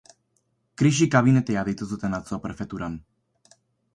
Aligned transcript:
Krisi 0.81 1.07
kabinetea 1.15 1.65
deitu 1.69 1.87
zuten 1.95 2.17
atzo 2.19 2.39
prefeturan. 2.47 2.95